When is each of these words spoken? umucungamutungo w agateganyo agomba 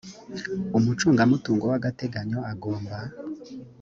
umucungamutungo 0.77 1.63
w 1.71 1.73
agateganyo 1.79 2.39
agomba 2.51 2.97